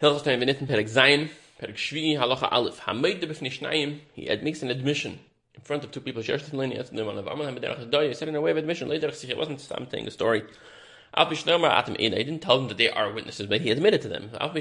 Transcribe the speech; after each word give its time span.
Hilchas 0.00 0.22
Taim 0.22 0.38
Benitten 0.38 0.68
Perek 0.68 0.88
Zayin, 0.88 1.28
Perek 1.60 1.74
Shvi, 1.74 2.16
Halacha 2.16 2.52
Aleph. 2.52 2.78
He 4.14 4.36
makes 4.42 4.62
an 4.62 4.70
admission 4.70 5.18
in 5.56 5.60
front 5.60 5.82
of 5.82 5.90
two 5.90 6.00
people. 6.00 6.22
Shershtet 6.22 6.52
Leni, 6.52 6.76
that's 6.76 6.90
the 6.90 7.04
one 7.04 7.18
of 7.18 7.26
Amal 7.26 7.46
HaMederach 7.46 7.84
Hadoy, 7.84 8.06
he 8.06 8.14
said 8.14 8.28
in 8.28 8.36
a 8.36 8.40
way 8.40 8.52
of 8.52 8.56
admission, 8.56 8.86
later 8.88 9.08
it 9.08 9.36
wasn't 9.36 9.60
something, 9.60 10.06
a 10.06 10.10
story. 10.12 10.44
Alpi 11.16 11.30
Shnomar 11.30 11.70
Atam 11.70 11.96
In, 11.96 12.14
I 12.14 12.18
didn't 12.18 12.38
tell 12.38 12.58
them 12.58 12.68
that 12.68 12.78
they 12.78 12.88
are 12.88 13.12
witnesses, 13.12 13.48
but 13.48 13.60
he 13.60 13.72
admitted 13.72 14.00
to 14.02 14.08
them. 14.08 14.30
Alpi 14.40 14.60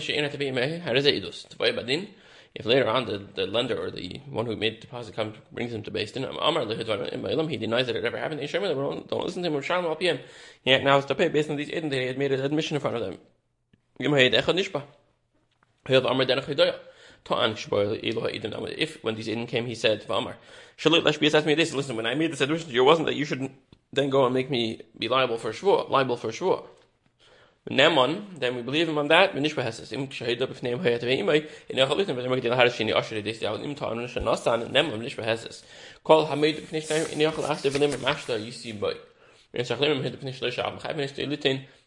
Meh, 0.52 0.80
Harazeh 0.80 1.22
Idus. 1.22 1.48
Tvoy 1.50 1.72
Badin, 1.78 2.08
if 2.56 2.66
later 2.66 2.88
on 2.88 3.06
the, 3.06 3.20
the 3.36 3.46
lender 3.46 3.80
or 3.80 3.92
the 3.92 4.20
one 4.32 4.48
who 4.48 4.56
made 4.56 4.78
the 4.78 4.82
deposit 4.82 5.16
comes 5.16 5.38
brings 5.52 5.72
him 5.72 5.84
to 5.84 5.92
Basin, 5.92 6.24
Amar 6.24 6.66
he 6.66 7.58
denies 7.58 7.86
that 7.86 7.96
it 7.96 8.04
ever 8.04 8.18
happened. 8.18 8.40
They 8.40 8.48
don't 8.48 9.24
listen 9.24 9.44
to 9.44 9.52
him. 9.52 9.62
Shalom 9.62 9.86
Alpiyam. 9.86 10.20
He 10.64 10.76
now 10.80 10.96
has 10.96 11.06
to 11.06 11.14
pay 11.14 11.28
based 11.28 11.52
on 11.52 11.58
these 11.58 11.70
Eden 11.70 11.90
that 11.90 12.00
he 12.00 12.08
had 12.08 12.18
made 12.18 12.32
an 12.32 12.40
admission 12.40 12.74
in 12.76 12.82
front 12.82 12.96
of 12.96 13.04
them. 13.04 13.20
If 15.90 16.04
when 19.04 19.16
these 19.16 19.30
Eden 19.30 19.48
came, 19.48 19.66
he 19.66 19.76
said, 19.76 20.08
"V'amar, 20.08 20.36
Shalit 20.78 21.04
Lashbi 21.04 21.34
asked 21.34 21.46
me 21.46 21.56
this. 21.56 21.74
Listen, 21.74 21.96
when 21.96 22.06
I 22.06 22.14
made 22.16 22.32
this 22.32 22.42
admission, 22.42 22.68
to 22.70 22.74
you, 22.74 22.84
it 22.84 22.86
wasn't 22.86 23.08
that 23.08 23.16
you 23.16 23.26
should 23.26 23.50
then 23.94 24.10
go 24.10 24.26
and 24.26 24.34
make 24.34 24.50
me 24.50 24.82
be 24.98 25.08
liable 25.08 25.38
for 25.38 25.52
shvur, 25.52 25.90
liable 25.90 26.18
for 26.18 26.30
shvur. 26.30 26.66
Neman, 27.70 28.40
then 28.40 28.56
we 28.56 28.62
believe 28.62 28.88
him 28.88 28.98
on 28.98 29.10
that. 29.10 29.34
V'nishba 29.34 29.64
has 29.64 29.92
im 29.92 30.08
shahid 30.08 30.42
up 30.42 30.52
if 30.52 30.64
name 30.64 30.80
hayat 30.80 31.02
ve'imay 31.02 31.50
in 31.68 31.80
a 31.80 31.86
chalitin, 31.86 32.16
but 32.16 32.24
I'm 32.24 32.30
going 32.30 32.42
to 32.42 32.50
shini 32.50 32.96
asher 32.96 33.22
this 33.22 33.40
down 33.40 33.62
im 33.62 33.76
ta'an 33.76 34.00
and 34.00 34.08
shanasan 34.08 34.70
neman 34.72 35.00
v'nishba 35.00 35.24
has 35.24 35.44
this. 35.44 35.64
Call 36.04 36.28
hamid 36.28 36.58
v'nish 36.58 37.12
in 37.12 37.20
yachal 37.20 37.50
aster 37.50 37.70
v'lim 37.70 37.94
mashta 37.96 38.40
yisi. 38.40 38.80
Wenn 39.52 39.66
shachlim 39.66 40.02
hid 40.02 40.20
shab 40.22 40.80
chayv 40.80 40.96
v'nish 40.96 41.66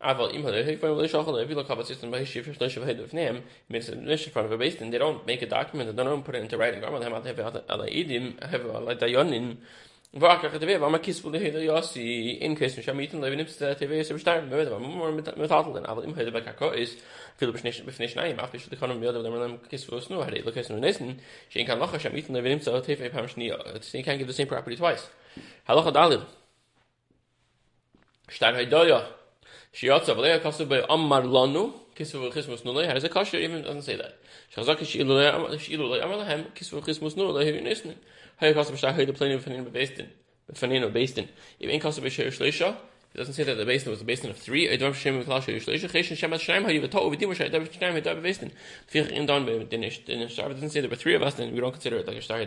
im 0.00 0.44
Hode, 0.44 0.58
if 0.58 0.82
I'm 0.82 0.90
shachal, 1.08 1.42
if 1.42 1.48
you 1.48 1.56
look 1.56 1.70
up 1.70 1.78
at 1.78 1.86
system 1.86 2.10
by 2.10 2.24
shift 2.24 2.58
shlosh 2.58 2.76
of 2.76 2.84
head 2.84 3.00
of 3.00 3.12
name, 3.12 3.42
means 3.68 3.88
in 3.88 4.04
mission 4.04 4.32
front 4.32 4.46
of 4.46 4.52
a 4.52 4.58
base, 4.58 4.80
and 4.80 4.92
they 4.92 4.98
don't 4.98 5.26
make 5.26 5.42
a 5.42 5.46
document, 5.46 5.96
they 5.96 6.04
don't 6.04 6.22
put 6.22 6.34
it 6.34 6.42
into 6.42 6.58
writing. 6.58 6.82
In 10.12 10.20
case 12.56 12.76
mich 12.76 12.88
amiten 12.88 13.20
leben 13.20 13.36
nimmt 13.36 13.60
der 13.60 13.76
tv 13.76 14.02
so 14.02 14.16
starten 14.16 14.50
wir 14.50 14.66
aber 14.66 14.78
more 14.78 15.12
mit 15.12 15.36
mit 15.36 15.50
hatten 15.50 15.84
aber 15.84 16.04
im 16.04 16.14
heda 16.14 16.30
bakako 16.30 16.70
ist 16.70 16.98
viel 17.36 17.52
beschnitt 17.52 17.84
beschnitt 17.84 18.16
nein 18.16 18.34
mach 18.34 18.54
ich 18.54 18.70
kann 18.80 18.98
mir 18.98 19.12
da 19.12 19.20
man 19.28 19.60
kis 19.68 19.90
was 19.92 20.08
nur 20.08 20.24
hat 20.24 20.32
look 20.44 20.56
at 20.56 20.70
no 20.70 20.76
nesen 20.76 21.20
ich 21.50 21.66
kann 21.66 21.78
noch 21.78 22.00
schon 22.00 22.14
miten 22.14 22.34
leben 22.34 22.48
nimmt 22.48 22.66
der 22.66 22.82
tv 22.82 23.10
pam 23.10 23.28
schnie 23.28 23.52
ich 23.92 24.04
kann 24.04 24.16
give 24.16 24.26
the 24.26 24.32
same 24.32 24.48
property 24.48 24.76
twice 24.76 25.10
hallo 25.66 25.90
dalil 25.90 26.24
Stein 28.28 28.56
ja 29.82 29.98
Shiatza 30.00 30.14
v'leya 30.14 30.40
kasu 30.40 30.66
by 30.66 30.80
Ammar 30.88 31.24
Lanu, 31.24 31.72
kisu 31.94 32.30
v'chismus 32.30 32.62
nulei, 32.62 32.86
has 32.86 33.04
a 33.04 33.08
kasha 33.08 33.38
even 33.38 33.62
doesn't 33.62 33.82
say 33.82 33.96
that. 33.96 34.18
Shazaka 34.54 34.80
shi'ilu 34.80 35.16
lei 35.16 36.00
Ammar 36.00 36.18
Lahem, 36.24 36.46
kisu 36.52 36.80
v'chismus 36.80 37.14
nulei, 37.14 37.44
hevi 37.44 37.62
nisnin. 37.62 37.96
Hay 38.38 38.54
kasu 38.54 38.72
b'shah 38.72 38.94
hay 38.94 39.04
the 39.04 39.12
plane 39.12 39.38
v'fanin 39.38 39.64
b'beistin. 39.66 40.06
V'fanin 40.50 40.82
or 40.82 40.90
beistin. 40.90 41.28
Even 41.60 41.78
kasu 41.78 42.00
b'shah 42.00 42.28
shleisha, 42.28 42.76
it 43.14 43.18
doesn't 43.18 43.34
say 43.34 43.44
that 43.44 43.54
the 43.54 43.64
basin 43.64 43.90
was 43.90 44.00
a 44.02 44.04
basin 44.04 44.30
of 44.30 44.36
three. 44.36 44.66
In. 44.66 44.74
It 44.74 44.78
doesn't 44.78 44.94
say 44.94 45.10
there 50.80 50.90
were 50.90 50.96
three 50.96 51.14
of 51.14 51.22
us, 51.22 51.34
then 51.34 51.54
we 51.54 51.60
don't 51.60 51.72
consider 51.72 51.96
it 51.96 52.06
like 52.06 52.16
a 52.16 52.22
star 52.22 52.44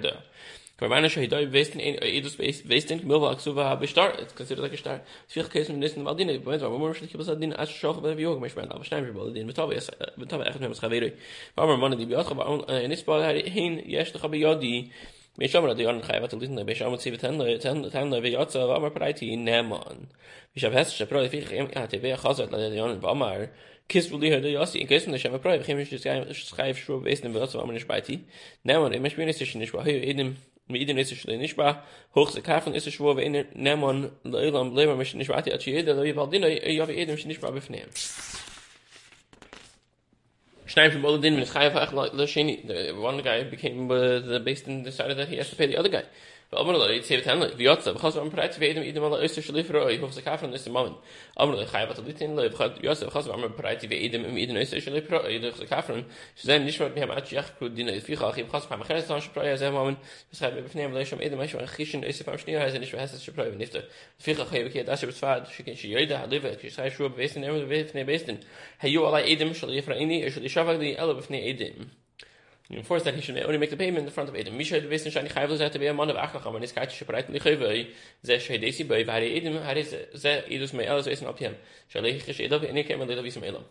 Kavana 0.80 1.10
shahidai 1.10 1.46
vestin 1.52 1.82
in 1.82 1.96
eh, 2.02 2.22
edus 2.22 2.38
vestin 2.38 3.02
milva 3.04 3.36
aksuva 3.36 3.66
habe 3.68 3.86
star 3.86 4.14
it's 4.18 4.32
considered 4.32 4.72
a 4.72 4.78
star 4.78 5.02
sich 5.28 5.44
kesen 5.50 5.76
mit 5.76 5.92
nissen 5.92 6.06
waldine 6.06 6.46
weil 6.46 6.62
wir 6.62 6.72
wollen 6.72 6.96
schon 6.96 7.10
was 7.16 7.28
din 7.38 7.52
as 7.52 7.70
schach 7.70 8.00
bei 8.02 8.16
wir 8.18 8.40
mach 8.40 8.56
mal 8.56 8.72
aber 8.72 8.86
stein 8.86 9.06
wir 9.06 9.14
wollen 9.14 9.34
din 9.34 9.46
mit 9.46 9.60
aber 9.60 9.74
mit 10.16 10.34
aber 10.34 10.48
echt 10.48 10.60
mit 10.62 10.80
khaviri 10.80 11.12
aber 11.58 11.76
man 11.76 11.98
die 11.98 12.06
biat 12.06 12.32
aber 12.32 12.70
in 12.70 12.92
eh, 12.92 12.94
is 12.94 13.04
ball 13.04 13.22
hin 13.44 13.84
yes 13.86 14.14
doch 14.14 14.24
aber 14.24 14.38
ja 14.38 14.56
die 14.56 14.90
mir 15.36 15.50
schon 15.50 15.66
mal 15.66 15.76
die 15.76 15.86
an 15.86 16.02
khayvat 16.02 16.32
listen 16.32 16.56
bei 16.56 16.72
eh, 16.72 16.76
schon 16.76 16.92
mal 16.92 16.98
sie 16.98 17.12
ten 17.12 17.38
ten 17.60 17.92
ten 17.92 18.12
wir 18.12 18.30
ja 18.30 18.50
so 18.50 18.72
aber 18.72 18.90
bereit 18.90 19.22
in 19.22 19.44
neman 19.44 20.08
ich 20.54 20.64
habe 20.64 20.76
hast 20.76 20.96
schon 20.96 21.08
probiert 21.10 21.34
ich 21.34 21.76
hatte 21.76 22.02
wir 22.02 22.16
khazat 22.16 22.54
die 22.54 22.80
an 22.80 23.02
war 23.04 23.16
mal 23.16 23.50
kis 23.90 24.10
will 24.12 24.24
yasi 24.24 24.80
in 24.80 24.88
schon 25.18 27.04
wissen 27.04 27.34
wir 27.34 27.48
so 27.48 27.60
am 27.60 27.74
nicht 27.74 27.86
bei 27.86 28.00
die 28.00 28.24
neman 28.64 28.94
ich 28.94 30.40
hoch 32.16 32.34
the 42.68 42.92
one 42.92 43.18
guy 43.24 43.44
became 43.44 43.90
uh, 43.90 44.20
the 44.20 44.40
based 44.40 44.68
and 44.68 44.86
decided 44.86 45.18
that 45.18 45.28
he 45.28 45.38
has 45.38 45.50
to 45.50 45.56
pay 45.56 45.66
the 45.66 45.78
other 45.78 45.90
guy. 45.90 46.04
ואומר 46.55 46.73
לו, 46.73 46.93
יצא 46.93 47.15
ותן 47.21 47.39
לי, 47.39 47.47
ויוצא, 47.57 47.91
וחוס 47.91 48.17
ואומר 48.17 48.31
פרעית 48.31 48.53
ואידם 48.59 48.83
אידם 48.83 49.05
על 49.05 49.15
האוסר 49.15 49.41
של 49.41 49.57
לפרו, 49.57 49.91
יהוף 49.91 50.13
זה 50.13 50.23
כפרן 50.23 50.51
נסי 50.51 50.71
מומן. 50.71 50.93
אמר 51.43 51.55
לו, 51.55 51.67
חייב 51.67 51.91
אתה 51.91 52.03
ליתן 52.07 52.31
לו, 52.31 52.43
ויוצא, 52.83 53.07
וחוס 53.07 53.27
ואומר 53.27 53.49
פרעית 53.57 53.79
ואידם 53.91 54.25
עם 54.25 54.37
אידם 54.37 54.57
האוסר 54.57 54.81
של 54.81 54.95
לפרו, 54.95 55.19
יהוף 55.29 55.57
זה 55.57 55.67
כפרן, 55.67 56.03
שזה 56.37 56.59
נשמע 56.59 56.89
מהם 56.97 57.11
עד 57.11 57.27
שיח 57.27 57.51
כוד 57.59 57.75
דין 57.75 57.89
לפי 57.89 58.15
אחי 58.15 58.43
וחוס 58.43 58.67
פעם 58.67 58.81
אחרת 58.81 59.05
סתם 59.05 59.21
שפרעי 59.21 59.51
הזה 59.51 59.71
מומן, 59.71 59.95
וסחייב 60.33 60.55
בפניהם 60.55 60.95
לא 60.95 60.99
ישם 60.99 61.21
אידם, 61.21 61.41
משהו 61.41 61.59
חישן 61.67 62.05
איסי 62.05 62.25
פעם 62.25 62.39
שנייה, 62.39 62.67
הזה 62.67 62.79
נשמע 62.79 63.03
הסס 63.03 63.21
שפרעי 63.21 63.51
ונפטר. 63.51 63.81
לפי 64.21 64.43
אחי 64.43 64.63
וכי 64.67 64.79
ידע 64.79 64.97
שבצפד, 64.97 65.41
שכן 65.51 65.75
שיודע 65.75 66.21
הליבה, 66.21 66.57
כששחי 66.57 66.91
שוב 66.91 67.13
בבייסטין, 67.13 67.45
אמר 67.45 67.67
בפני 67.69 68.05
בייסטין, 68.05 68.37
היו 68.81 69.09
עלי 69.09 69.23
אידם 69.23 69.55
של 69.55 69.75
יפרעיני, 69.75 70.31
של 70.31 70.45
ישבק 70.45 70.79
לי 70.79 70.99
אלו 70.99 71.17
בפני 71.17 71.39
אידם. 71.39 71.98
You 72.70 72.78
enforce 72.78 73.02
that 73.04 73.16
he 73.16 73.22
should 73.22 73.36
only 73.44 73.58
make 73.58 73.72
the 73.72 73.78
payment 73.78 73.98
in 73.98 74.06
the 74.06 74.12
front 74.12 74.30
of 74.30 74.36
Edom. 74.36 74.56
Misha 74.56 74.80
the 74.80 74.88
Wissen 74.88 75.12
shani 75.12 75.32
chayv 75.32 75.50
lezat 75.50 75.80
be 75.80 75.88
a 75.88 75.94
man 75.94 76.12
of 76.12 76.16
achach, 76.16 76.46
aber 76.46 76.60
nis 76.60 76.72
kaitische 76.72 77.04
breiten 77.04 77.34
die 77.34 77.40
chayvei, 77.40 77.88
ze 78.24 78.38
shaydesi 78.38 78.88
bei 78.88 79.04
vare 79.04 79.26
Edom, 79.26 79.58
hare 79.64 79.84
ze 79.84 80.44
idus 80.48 80.74
me 80.74 80.86
alles 80.86 81.08
wissen 81.08 81.28
op 81.28 81.40
him. 81.40 81.56
Shalei 81.92 82.22
chish 82.22 82.40
edov 82.40 82.64
ene 82.64 82.84
kem 82.84 83.00
lezat 83.00 83.24
wissen 83.24 83.42
mei 83.42 83.50
Edom. 83.50 83.66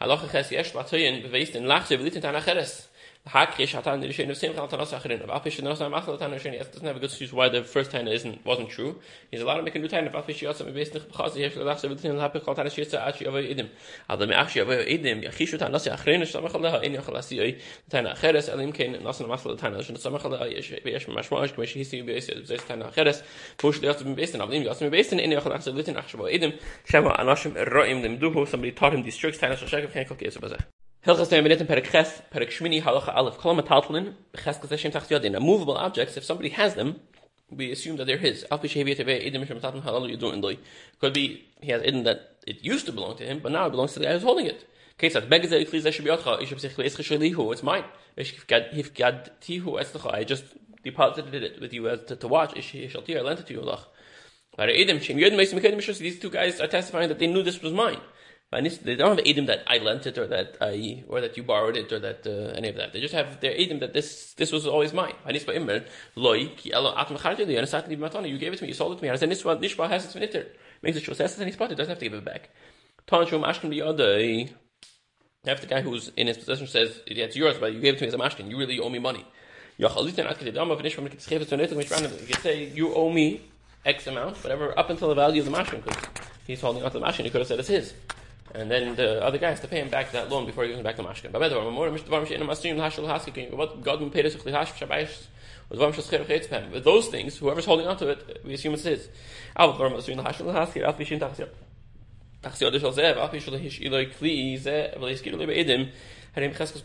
Halach 0.00 0.28
ches 0.32 0.50
yesh 0.50 0.72
batoyen, 0.72 1.22
beweist 1.22 1.54
in 1.54 1.66
lachse, 1.66 1.96
belitten 1.96 2.22
tana 2.22 2.40
cheres. 2.40 2.88
Hakrish 3.28 3.78
hatan 3.78 4.00
the 4.00 4.08
Rishon 4.08 4.30
of 4.30 4.36
Simcha 4.38 4.60
Tanas 4.60 4.98
Acherin. 4.98 5.20
Of 5.20 5.28
Apish 5.28 5.60
Tanas 5.60 5.78
Amachal 5.78 6.18
Tan 6.18 6.30
Rishon. 6.30 6.54
It 6.54 6.72
doesn't 6.72 6.86
have 6.86 6.96
a 6.96 7.00
good 7.00 7.10
excuse 7.10 7.30
why 7.32 7.50
the 7.50 7.62
first 7.62 7.90
Tana 7.90 8.10
isn't 8.10 8.44
wasn't 8.46 8.70
true. 8.70 8.98
He's 9.30 9.42
allowed 9.42 9.58
to 9.58 9.62
make 9.62 9.74
a 9.74 9.78
new 9.78 9.88
Tana. 9.88 10.08
Of 10.08 10.26
Apish 10.26 10.38
Yatsam 10.38 10.72
Beis 10.74 10.94
Nich 10.94 11.02
B'chaz 11.02 11.36
Yesh 11.36 11.52
Lachze 11.52 11.84
v'litin 11.84 12.16
Hapich 12.16 12.42
Kal 12.42 12.54
Tanas 12.54 12.74
Yitza 12.74 13.06
Achi 13.06 13.26
Avay 13.26 13.54
Edim. 13.54 13.68
Adam 14.08 14.30
Achi 14.30 14.60
Avay 14.60 14.98
Edim 14.98 15.22
Yachishu 15.22 15.58
Tanas 15.58 15.86
Acherin 15.94 16.22
Shamachal 16.22 16.62
Leha 16.62 16.82
In 16.82 16.94
Yachal 16.94 17.18
Asi 17.18 17.58
Tana 17.90 18.14
Acheres 18.14 18.48
Elim 18.48 18.72
Kein 18.72 18.94
Nasan 18.94 19.26
Amachal 19.26 19.58
Tana 19.58 19.76
Rishon 19.76 20.00
Shamachal 20.00 20.38
Leha 20.38 20.50
Yesh 20.50 20.70
Yesh 20.82 21.06
Mashmash 21.06 21.54
Kmesh 21.54 21.74
Hisi 21.76 22.02
Beis 22.02 22.26
Beis 22.48 22.66
Tana 22.66 22.86
Acheres 22.86 23.22
Bush 23.58 23.80
Yatsam 23.80 24.16
Beis 24.16 24.32
Tana 24.32 24.46
Avlim 24.46 24.64
Yatsam 24.64 24.90
Beis 24.90 25.10
Tana 25.10 25.20
In 25.20 25.32
Yachal 25.32 25.52
Lachze 25.52 25.72
v'litin 25.72 26.02
Achshav 26.02 26.32
Edim 26.32 26.58
Shema 26.86 27.14
Anashim 27.16 27.52
Roim 27.68 28.00
Dem 28.00 28.18
Duhu 28.18 28.48
Somebody 28.48 28.72
taught 28.72 28.94
him 28.94 29.02
these 29.02 29.18
tricks 29.18 29.36
Tana 29.36 29.56
Shashak 29.56 29.92
Can't 29.92 30.08
cook 30.08 30.18
Yisabazah. 30.20 30.62
Hilchas 31.06 31.30
Perek 31.30 31.90
Ches, 31.90 32.20
Perek 32.30 32.50
Shmini 32.50 32.82
Halacha 32.82 33.16
Aleph, 33.16 33.38
Kol 33.38 33.56
Metaltlin, 33.56 34.12
Ches 34.36 34.58
Kaseshem 34.58 34.92
Tacht 34.92 35.08
Yodin, 35.08 35.40
movable 35.40 35.78
objects, 35.78 36.18
if 36.18 36.24
somebody 36.24 36.50
has 36.50 36.74
them, 36.74 37.00
we 37.50 37.72
assume 37.72 37.96
that 37.96 38.06
they're 38.06 38.18
his. 38.18 38.44
Could 38.50 38.60
be, 41.14 41.48
he 41.62 41.70
has 41.70 41.82
Eden 41.82 42.04
that 42.04 42.36
it 42.46 42.62
used 42.62 42.84
to 42.84 42.92
belong 42.92 43.16
to 43.16 43.24
him, 43.24 43.40
but 43.42 43.50
now 43.50 43.64
it 43.64 43.70
belongs 43.70 43.94
to 43.94 43.98
the 43.98 44.04
guy 44.04 44.12
who's 44.12 44.22
holding 44.22 44.44
it. 44.44 44.66
It's 45.02 45.14
mine. 47.62 47.84
I 48.18 48.24
just 50.24 50.44
deposited 50.84 51.42
it 51.42 51.58
with 51.62 51.72
you 51.72 51.88
as 51.88 52.04
to, 52.04 52.16
to 52.16 52.28
watch, 52.28 52.50
I 52.50 52.60
lent 53.20 53.40
it 53.40 53.46
to 53.46 53.54
you, 53.54 53.62
these 55.98 56.18
two 56.18 56.30
guys 56.30 56.60
are 56.60 56.66
testifying 56.66 57.08
that 57.08 57.18
they 57.18 57.26
knew 57.26 57.42
this 57.42 57.62
was 57.62 57.72
mine. 57.72 58.00
They 58.52 58.96
don't 58.96 59.16
have 59.16 59.24
edim 59.24 59.46
that 59.46 59.62
I 59.68 59.78
lent 59.78 60.06
it 60.06 60.18
or 60.18 60.26
that 60.26 60.56
I 60.60 61.04
or 61.06 61.20
that 61.20 61.36
you 61.36 61.44
borrowed 61.44 61.76
it 61.76 61.92
or 61.92 62.00
that 62.00 62.26
uh, 62.26 62.52
any 62.58 62.68
of 62.68 62.76
that. 62.76 62.92
They 62.92 63.00
just 63.00 63.14
have 63.14 63.40
their 63.40 63.52
edim 63.52 63.78
that 63.78 63.92
this 63.92 64.34
this 64.34 64.50
was 64.50 64.66
always 64.66 64.92
mine. 64.92 65.14
You 65.24 65.32
gave 65.34 65.52
it 68.52 68.56
to 68.56 68.62
me. 68.62 68.68
You 68.68 68.74
sold 68.74 68.92
it 68.92 68.98
to 68.98 69.02
me. 69.04 69.10
Makes 70.82 70.96
it 70.96 71.16
says 71.16 71.38
and 71.38 71.46
he 71.46 71.52
spotted. 71.52 71.78
Doesn't 71.78 71.90
have 71.90 71.98
to 71.98 72.04
give 72.04 72.14
it 72.14 72.24
back. 72.24 72.50
If 75.42 75.60
the 75.62 75.66
guy 75.66 75.80
who's 75.80 76.08
in 76.16 76.26
his 76.26 76.36
possession 76.36 76.66
says, 76.66 77.00
it's 77.06 77.34
yours, 77.36 77.56
but 77.58 77.72
you 77.72 77.80
gave 77.80 77.94
it 77.94 77.98
to 77.98 78.04
me 78.04 78.08
as 78.08 78.14
a 78.14 78.18
mashkin, 78.18 78.50
you 78.50 78.58
really 78.58 78.78
owe 78.78 78.90
me 78.90 78.98
money. 78.98 79.24
You 79.78 79.88
can 79.88 80.06
say, 82.42 82.64
you 82.74 82.94
owe 82.94 83.10
me 83.10 83.40
X 83.86 84.06
amount, 84.06 84.36
whatever, 84.44 84.78
up 84.78 84.90
until 84.90 85.08
the 85.08 85.14
value 85.14 85.40
of 85.40 85.50
the 85.50 85.56
mashkin, 85.56 85.82
because 85.82 85.98
he's 86.46 86.60
holding 86.60 86.82
on 86.82 86.90
to 86.90 86.98
the 86.98 87.06
mashkin, 87.06 87.24
he 87.24 87.30
could 87.30 87.40
have 87.40 87.48
said 87.48 87.58
it's 87.58 87.68
his 87.68 87.94
and 88.54 88.70
then 88.70 88.94
the 88.96 89.22
other 89.22 89.38
guy 89.38 89.50
has 89.50 89.60
to 89.60 89.68
pay 89.68 89.80
him 89.80 89.88
back 89.88 90.12
that 90.12 90.28
loan 90.30 90.46
before 90.46 90.64
he 90.64 90.72
goes 90.72 90.82
back 90.82 90.96
to 90.96 91.02
mashkin. 91.02 91.30
But 91.32 91.40
with 96.72 96.84
those 96.84 97.08
things, 97.08 97.36
whoever's 97.36 97.64
holding 97.64 97.86
on 97.86 97.96
to 97.98 98.08
it, 98.08 98.40
we 98.44 98.54
assume 98.54 98.74
it's 98.74 98.82
his. 98.82 99.08
Al 99.56 99.70
Al 99.70 99.78
Hish 99.88 100.00
Kli 100.02 100.50
Idim, 105.64 105.90
Harim 106.32 106.52
Cheskos 106.52 106.82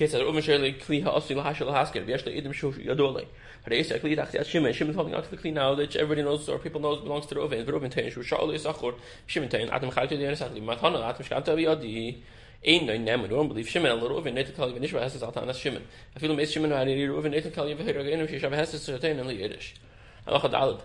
Case 0.00 0.14
of 0.14 0.22
Reuven 0.22 0.42
Shirley 0.42 0.72
Kli 0.72 1.02
Ha'asu 1.02 1.34
Lahashel 1.34 1.70
Hasker. 1.70 2.02
V'yesh 2.06 2.24
Le'idim 2.24 2.54
Shu 2.54 2.72
Yadolei. 2.72 3.26
Ha'reis 3.66 3.92
Kli 4.00 4.16
Tachti 4.16 4.42
Shimon. 4.46 4.72
Shimon 4.72 4.94
holding 4.94 5.12
out 5.12 5.24
to 5.24 5.30
the 5.30 5.36
Kli 5.36 5.52
now 5.52 5.74
that 5.74 5.94
everybody 5.94 6.22
knows 6.22 6.48
or 6.48 6.58
people 6.58 6.80
knows 6.80 7.02
belongs 7.02 7.26
to 7.26 7.34
Reuven. 7.34 7.66
Reuven 7.66 7.90
Tein 7.90 8.10
Shu 8.10 8.22
Sha'ol 8.22 8.48
Yisachor. 8.48 8.94
Shimon 9.26 9.50
Tein 9.50 9.68
Atem 9.68 9.92
the 10.08 10.16
Dei 10.16 10.24
Nesachli. 10.24 10.62
Matana 10.62 11.14
Atem 11.14 11.22
Shkanta 11.26 11.48
B'yadi. 11.48 12.16
Ein 12.66 12.86
no 12.86 12.96
nem 12.96 13.24
und 13.24 13.30
unbelief 13.30 13.68
Shimon 13.68 13.90
al 13.90 14.00
Reuven 14.00 14.32
net 14.32 14.56
kal 14.56 14.72
gnish 14.72 14.94
was 14.94 15.14
es 15.14 15.20
altan 15.20 15.46
as 15.46 15.58
Shimon. 15.58 15.82
I 16.16 16.18
feel 16.18 16.46
Shimon 16.46 16.72
ani 16.72 17.06
Reuven 17.06 17.32
net 17.32 17.52
kal 17.52 17.66
yev 17.66 17.84
hera 17.84 18.02
gnim 18.02 18.26
shish 18.26 18.40
has 18.40 18.72
es 18.72 18.82
certain 18.82 19.18
in 19.18 19.28
Yiddish. 19.28 19.74
Allah 20.26 20.40
khad 20.40 20.52
alad. 20.52 20.80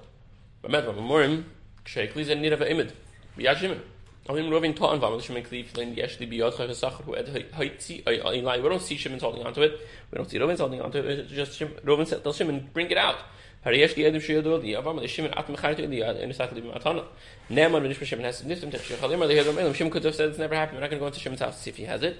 Bamad 0.61 0.93
bamarim 0.93 1.45
kshekli 1.85 2.25
zen 2.25 2.41
nirav 2.41 2.69
imid. 2.69 2.91
Bi 3.37 3.53
Shimon 3.53 3.79
a 4.27 4.31
image 4.31 4.37
Ja, 4.37 4.37
Shimon. 4.37 4.37
Aber 4.37 4.37
im 4.39 4.51
Rovin 4.51 4.75
Toan 4.75 5.01
war, 5.01 5.21
Shimon 5.21 5.43
Cleveland, 5.43 5.97
Yeshli 5.97 6.27
Biyot, 6.27 6.53
Chayv 6.53 6.69
Sachar, 6.71 7.03
who 7.03 7.13
had 7.13 7.27
Haitzi, 7.27 8.03
line, 8.43 8.63
we 8.63 8.69
don't 8.69 8.81
see 8.81 8.97
Shimon 8.97 9.19
holding 9.19 9.45
onto 9.45 9.61
it, 9.61 9.79
we 10.11 10.17
don't 10.17 10.29
see 10.29 10.39
Rovin 10.39 10.57
holding 10.57 10.81
onto 10.81 10.97
it, 10.99 11.05
it's 11.05 11.31
just 11.31 11.57
Shimon, 11.57 11.75
Rovin 11.83 12.05
said, 12.05 12.23
tell 12.23 12.33
Shimon, 12.33 12.69
bring 12.73 12.89
it 12.89 12.97
out. 12.97 13.17
Hari 13.63 13.79
Yeshli 13.79 14.05
Edim 14.05 14.21
Shiyadol, 14.21 14.61
the 14.61 14.73
Avam, 14.73 15.01
the 15.01 15.07
Shimon 15.07 15.33
At 15.33 15.47
Mechayt, 15.47 15.77
the 15.77 16.21
in 16.21 16.29
the 16.29 16.35
Sakli 16.35 16.61
Matana. 16.61 17.05
Neman, 17.49 17.81
when 17.81 17.93
Shimon 17.93 18.25
has 18.25 18.41
Niftim, 18.43 18.71
Chalim, 18.71 19.27
they 19.27 19.35
had 19.35 19.45
them, 19.45 19.73
Shimon 19.73 19.91
could 19.91 20.03
have 20.03 20.15
said 20.15 20.29
it's 20.29 20.39
never 20.39 20.55
happened, 20.55 20.77
we're 20.77 20.81
not 20.81 20.89
going 20.89 20.99
to 20.99 21.03
go 21.03 21.07
into 21.07 21.19
Shimon's 21.19 21.41
house 21.41 21.57
to 21.57 21.63
see 21.63 21.69
if 21.71 21.77
he 21.77 21.83
has 21.83 22.03
it. 22.03 22.17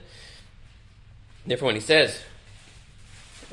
Therefore, 1.46 1.68
when 1.68 1.76
he 1.76 1.82
says, 1.82 2.24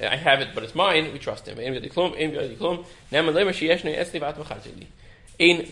I 0.02 0.16
have 0.16 0.40
it, 0.40 0.48
but 0.54 0.64
it's 0.64 0.74
mine, 0.74 1.12
we 1.12 1.18
trust 1.18 1.46
him. 1.46 1.58
Neman 1.58 1.82
Lema 3.12 3.50
Shiyeshni 3.50 3.94
Esli 3.98 4.20
Vat 4.20 4.36
Mechayt, 4.36 4.66
ein 4.66 4.86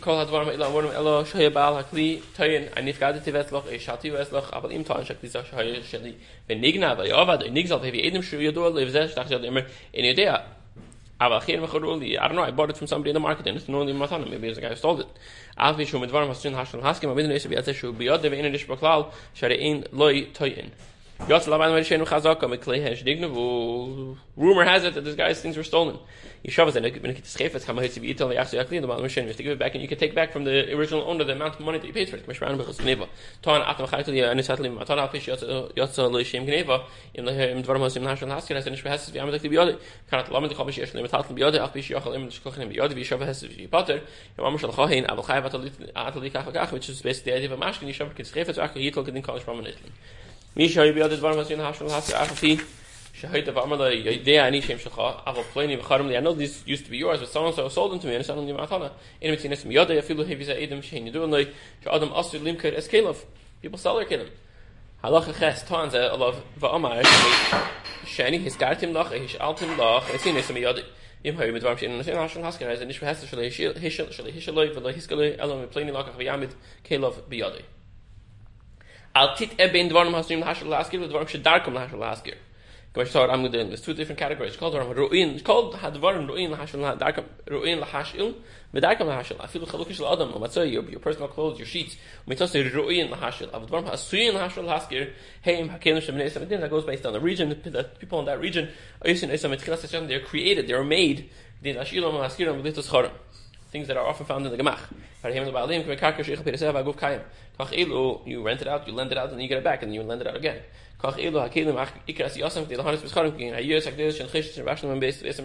kol 0.01 0.19
hat 0.19 0.31
warm 0.31 0.49
ila 0.49 0.71
warm 0.71 0.87
ila 0.87 1.25
shoy 1.25 1.49
bal 1.51 1.75
hakli 1.83 2.23
tayn 2.37 2.69
ein 2.77 2.85
nif 2.85 2.99
gade 2.99 3.21
te 3.23 3.33
vetloch 3.33 3.71
ich 3.71 3.89
hatte 3.89 4.11
vetloch 4.11 4.53
aber 4.53 4.71
im 4.71 4.85
tayn 4.85 5.05
shak 5.05 5.21
dieser 5.21 5.45
shoy 5.45 5.83
shli 5.83 6.15
wenn 6.47 6.61
nigna 6.61 6.93
aber 6.93 7.07
ja 7.07 7.17
aber 7.17 7.39
nig 7.51 7.69
soll 7.69 7.83
wie 7.83 8.03
edem 8.03 8.23
shoy 8.23 8.53
do 8.53 8.69
live 8.69 8.91
zeh 8.91 9.07
dachte 9.15 9.37
ich 9.37 9.45
immer 9.45 9.63
in 9.93 10.05
idea 10.05 10.43
aber 11.19 11.41
gehen 11.41 11.61
wir 11.61 11.69
geroli 11.69 12.17
i 12.17 12.19
don't 12.19 12.33
know 12.33 12.43
i 12.43 12.51
bought 12.51 12.71
it 12.71 12.77
from 12.77 12.87
somebody 12.87 13.11
in 13.11 13.15
the 13.15 13.21
market 13.21 13.47
and 13.47 13.57
it's 13.59 13.69
only 13.69 13.93
my 13.93 14.07
son 14.07 14.29
maybe 14.31 14.53
the 14.53 14.61
guy 14.61 14.75
stole 14.75 15.01
it 15.01 15.09
als 15.57 15.77
wir 15.79 15.87
schon 15.87 16.01
mit 16.01 16.13
warm 16.13 16.29
was 16.29 16.43
drin 16.43 16.57
hast 16.57 16.73
schon 16.73 16.83
hast 16.83 17.01
gemacht 17.01 17.17
wenn 17.17 17.29
du 17.29 17.51
wie 17.51 17.57
als 17.57 17.77
shoy 17.77 17.93
bi 17.93 18.11
od 18.11 18.25
in 18.25 18.53
der 18.53 18.61
rumor 24.37 24.65
has 24.65 24.85
it 24.85 24.95
that 24.95 25.05
this 25.05 25.15
guy's 25.15 25.41
things 25.41 25.57
were 25.57 25.63
stolen. 25.63 25.99
You 26.43 26.51
man 26.51 26.65
shenu 29.11 29.37
to 29.37 29.43
give 29.43 29.53
it 29.53 29.59
back 29.59 29.75
and 29.75 29.83
you 29.83 29.89
can 29.89 29.99
take 29.99 30.15
back 30.15 30.33
from 30.33 30.45
the 30.45 30.75
original 30.75 31.03
owner 31.03 31.23
the 31.23 31.33
amount 31.33 31.55
of 31.55 31.61
money 31.61 31.79
that 31.79 31.87
you 31.87 31.93
paid 31.93 32.09
for 32.09 32.17
it. 32.17 32.27
Which 32.27 32.41
is 46.89 47.03
best 47.03 47.25
the 47.25 47.35
idea 47.35 47.53
of 47.53 47.53
a 47.53 47.57
you. 49.77 49.91
מי 50.56 50.70
שהיו 50.70 50.94
ביד 50.94 51.12
דבר 51.12 51.42
מסוים 51.42 51.62
השם 51.62 51.88
has 51.88 52.16
אף 52.16 52.40
פי 52.40 52.58
שהיית 53.14 53.48
ואמר 53.48 53.78
לה 53.78 53.94
ידע 53.94 54.48
אני 54.48 54.62
שם 54.62 54.80
שלך 54.80 55.02
אבל 55.26 55.42
פלני 55.54 55.78
בחרם 55.78 56.08
לי 56.08 56.18
I 56.18 56.22
know 56.22 56.34
this 56.34 56.70
used 56.70 56.86
to 56.86 56.90
be 56.90 56.98
yours 56.98 57.20
but 57.20 57.34
someone 57.34 57.54
so 57.56 57.70
sold 57.70 57.92
them 57.92 58.00
to 58.00 58.08
me 58.08 58.16
and 58.16 58.26
someone 58.26 58.46
לי 58.46 58.52
מתנה 58.52 58.88
אין 59.22 59.34
מציא 59.34 59.50
נסם 59.50 59.72
ידע 59.72 60.00
אפילו 60.00 60.24
הביא 60.24 60.46
זה 60.46 60.64
אדם 60.64 60.82
שהן 60.82 61.08
ידעו 61.08 61.28
לי 61.28 61.46
שאדם 61.84 62.14
אסור 62.14 62.42
למכר 62.44 62.80
אס 62.80 62.88
כלב 62.88 63.24
people 63.64 63.78
sell 63.78 64.04
their 64.04 64.10
כלב 64.10 64.28
הלך 65.04 65.30
החס 65.30 65.64
טען 65.64 65.90
זה 65.90 66.12
עליו 66.12 66.36
ואמר 66.58 67.02
שאני 68.06 68.48
הסגרתם 68.48 68.94
לך 68.94 69.12
השאלתם 69.26 69.66
לך 69.80 70.16
נסי 70.16 70.32
נסם 70.32 70.58
ידע 70.58 70.82
im 71.26 71.38
hoy 71.38 71.52
mit 71.52 71.64
warmsh 71.64 71.82
in 71.82 71.98
der 71.98 72.16
national 72.16 72.46
haske 72.46 72.68
reise 72.68 72.86
nicht 72.86 73.00
verhest 73.00 73.28
shle 73.28 73.50
hishel 73.50 74.12
shle 74.14 74.32
hishel 74.32 74.54
loy 74.54 74.70
vel 74.76 74.94
hiskele 74.94 75.36
elo 75.38 75.56
mit 75.58 75.72
pleni 75.72 75.92
lokach 75.92 76.18
vi 76.18 76.30
mit 76.38 76.52
kelov 76.84 77.16
biyade 77.30 77.64
Al 79.13 79.35
tit 79.37 79.59
eben 79.59 79.89
dvorm 79.89 80.15
hast 80.15 80.29
du 80.29 80.35
im 80.35 80.43
hashel 80.43 80.69
last 80.69 80.93
year, 80.93 81.03
dvorm 81.03 81.27
should 81.27 81.43
dark 81.43 81.65
come 81.65 81.75
hashel 81.75 81.99
last 81.99 82.25
year. 82.27 82.37
Go 82.93 83.05
start 83.05 83.31
I'm 83.31 83.49
there's 83.51 83.81
two 83.81 83.95
different 83.95 84.19
categories. 84.19 84.57
Called 84.57 84.75
dvorm 84.75 84.95
ruin. 84.95 85.31
It's 85.31 85.43
called 85.43 85.75
had 85.75 85.95
dvorm 85.95 86.29
ruin 86.29 86.53
hashel 86.53 86.97
dark 86.97 87.25
ruin 87.49 87.81
la 87.81 87.87
hashel. 87.87 88.35
Mit 88.73 88.83
dark 88.83 88.99
come 88.99 89.09
hashel. 89.09 89.37
I 89.41 89.49
feel 89.49 89.65
the 89.65 89.77
look 89.77 89.91
of 89.91 90.01
adam. 90.01 90.41
What's 90.41 90.57
your 90.57 90.65
your 90.67 91.01
personal 91.01 91.29
clothes, 91.29 91.59
your 91.59 91.67
sheets. 91.67 91.97
Say 92.47 92.69
ruin 92.69 93.11
la 93.11 93.17
hashel. 93.17 93.51
Av 93.53 93.69
dvorm 93.69 93.91
has 93.91 94.01
suin 94.01 94.35
hashel 94.35 94.65
last 94.65 94.93
year. 94.93 95.13
Hey, 95.43 95.67
hakem 95.67 95.99
shemne 95.99 96.31
seventeen 96.31 96.61
that 96.61 96.71
goes 96.71 96.85
based 96.85 97.05
on 97.05 97.13
the 97.13 97.21
region. 97.21 97.49
The 97.65 97.85
people 97.99 98.21
in 98.21 98.27
that 98.27 98.41
region 98.41 98.69
are 99.03 99.11
using 99.11 99.31
is 99.31 99.45
mit 99.45 99.61
khilas 99.61 100.09
they're 100.09 100.21
created, 100.21 100.69
they're 100.69 100.85
made. 100.85 101.31
Last 101.65 101.93
year 101.93 102.53
with 102.53 102.75
this 102.75 102.89
kharam. 102.89 103.11
Things 103.71 103.89
that 103.89 103.97
are 103.97 104.07
often 104.07 104.27
found 104.27 104.47
in 104.47 104.53
the 104.53 104.59
gemach. 104.59 104.81
You 108.27 108.43
rent 108.43 108.63
it 108.63 108.69
out, 108.69 108.87
you 108.87 108.93
lend 108.93 109.13
it 109.13 109.19
out, 109.19 109.31
and 109.31 109.41
you 109.41 109.49
get 109.49 109.59
it 109.59 109.65
back, 109.65 109.83
and 109.83 109.95
you 109.95 110.03
lend 110.03 110.23
it 110.23 110.27
out 110.27 110.37
again. 110.37 110.61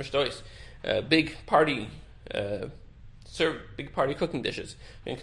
Shtois. 0.03 1.09
Big 1.09 1.35
party 1.45 1.89
uh, 2.33 2.67
serve 3.35 3.61
big 3.75 3.93
party 3.93 4.13
cooking 4.13 4.41
dishes. 4.41 4.75
We 5.05 5.15
don't 5.15 5.19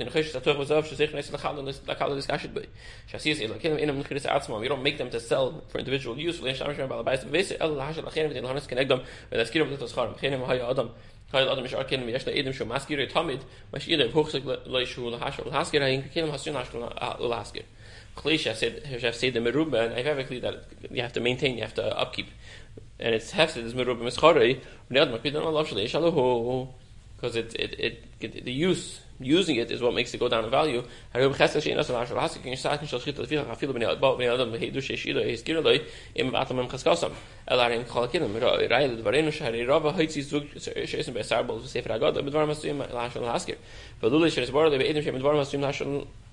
make 4.82 4.99
them 4.99 5.10
to 5.10 5.20
sell 5.20 5.64
for 5.69 5.78
individual 5.78 6.19
use. 6.19 6.40
Kyle 11.32 11.50
Adam 11.50 11.64
edem 11.64 12.52
shu 12.52 12.64
maskir 12.66 13.10
haskir. 17.30 17.62
Klisha 18.14 18.54
said, 18.54 19.00
Chef 19.00 19.14
said 19.14 19.32
the 19.32 19.40
meruba, 19.40 19.86
and 19.86 19.94
I've 19.94 20.06
ever 20.06 20.22
clear 20.24 20.40
that 20.40 20.64
you 20.90 21.00
have 21.00 21.14
to 21.14 21.20
maintain, 21.20 21.56
you 21.56 21.62
have 21.62 21.72
to 21.74 21.98
upkeep. 21.98 22.26
And 23.00 23.14
it's 23.14 23.32
hefted 23.32 23.64
as 23.64 23.72
meruba 23.72 24.02
mischarei, 24.02 24.60
v'nead 24.90 25.18
makbid 25.18 25.34
on 25.34 25.44
Allah 25.44 25.64
shalei 25.64 25.86
shalohu, 25.86 26.68
because 27.23 27.37
it, 27.37 27.55
it, 27.55 27.79
it, 27.79 28.05
it, 28.21 28.45
the 28.45 28.50
use 28.50 28.99
using 29.21 29.55
it 29.55 29.71
is 29.71 29.81
what 29.81 29.95
makes 29.95 30.12
it 30.12 30.19
go 30.19 30.29
down 30.29 30.45
in 30.45 30.50
value. 30.50 30.83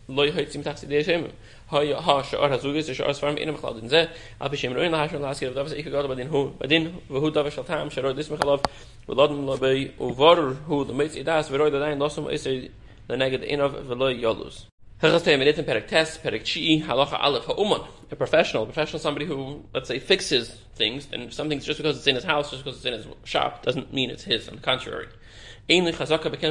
Loy 0.10 0.32
hayt 0.32 0.52
sim 0.52 0.64
taxi 0.64 0.88
de 0.88 1.04
shem 1.04 1.32
ha 1.68 1.82
ya 1.82 2.02
ha 2.02 2.24
shar 2.24 2.50
hazug 2.50 2.76
is 2.76 2.90
shar 2.96 3.14
farm 3.14 3.38
in 3.38 3.54
khlad 3.56 3.80
in 3.80 3.90
ze. 3.90 4.08
Ab 4.42 4.56
shem 4.56 4.74
roin 4.74 4.92
la 4.92 5.08
hashal 5.08 5.22
haskir 5.22 5.54
davas 5.54 5.72
ik 5.72 5.86
gad 5.86 6.06
badin 6.06 6.28
hu 6.28 6.50
badin 6.60 7.00
ve 7.08 7.20
hu 7.20 7.32
davas 7.32 7.64
tam 7.68 7.92
shar 7.92 8.12
dis 8.14 8.28
mekhlav 8.30 8.66
v'ladn 9.08 9.46
lo 9.46 9.56
bei 9.58 9.92
u 10.00 10.12
var 10.12 10.38
hu 10.68 10.84
the 10.84 10.94
mitz 10.94 11.16
idas 11.16 11.50
veroy 11.52 11.72
da 11.72 11.78
dein 11.78 12.00
losum 12.00 12.28
is 12.28 12.44
the 12.44 13.16
neged 13.16 13.44
in 13.44 13.62
of 13.62 13.74
veloy 13.74 14.20
yolus. 14.20 14.66
Herres 15.00 15.22
te 15.22 15.38
minit 15.38 15.58
perek 15.58 15.88
test 15.88 16.24
perek 16.24 16.44
chi 16.44 16.84
halacha 16.88 17.22
alef 17.22 17.46
ha'uman. 17.46 17.82
A 18.12 18.16
professional 18.16 18.66
professional 18.66 19.00
somebody 19.00 19.28
who 19.28 19.64
let's 19.76 19.88
say 19.88 20.00
fixes 20.00 20.58
things 20.74 21.08
and 21.14 21.32
some 21.32 21.50
things 21.50 21.66
just 21.66 21.78
because 21.78 21.98
it's 21.98 22.08
in 22.08 22.16
his 22.16 22.24
house 22.24 22.50
just 22.50 22.64
because 22.64 22.78
it's 22.78 22.86
in 22.86 22.94
his 22.94 23.06
shop 23.26 23.62
doesn't 23.62 23.94
mean 23.94 24.10
it's 24.10 24.24
his 24.24 24.50
on 24.50 24.56
the 24.56 24.62
contrary 24.62 25.08
any 25.70 25.92
types 25.92 26.12
of 26.12 26.22
kelim 26.22 26.46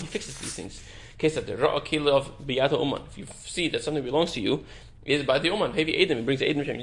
he 0.00 0.06
fixes 0.06 0.38
these 0.38 0.54
things 0.54 0.82
case 1.18 1.34
that 1.34 1.46
the 1.46 1.56
of 2.10 2.32
if 2.40 3.18
you 3.18 3.26
see 3.44 3.68
that 3.68 3.82
something 3.82 4.02
belongs 4.02 4.32
to 4.32 4.40
you 4.40 4.64
is 5.04 5.22
by 5.24 5.38
the 5.38 5.48
uman 5.48 5.74
maybe 5.74 6.02
adam 6.02 6.18
he 6.18 6.24
brings 6.24 6.42
adam 6.42 6.64
shem 6.64 6.78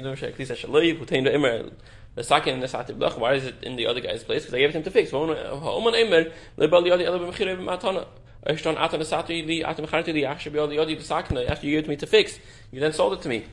why 2.16 3.34
is 3.34 3.44
it 3.46 3.54
in 3.62 3.76
the 3.76 3.86
other 3.86 4.00
guy's 4.00 4.24
place? 4.24 4.42
Because 4.42 4.54
I 4.54 4.58
gave 4.58 4.70
it 4.70 4.74
him 4.74 4.82
to 4.82 4.90
fix. 4.90 5.12
After 5.14 5.30
you 11.66 11.70
gave 11.70 11.78
it 11.78 11.82
to 11.82 11.88
me 11.88 11.96
to 11.96 12.06
fix. 12.06 12.38
You 12.72 12.80
then 12.80 12.92
sold 12.92 13.12
it 13.12 13.22
to 13.22 13.28
me. 13.28 13.44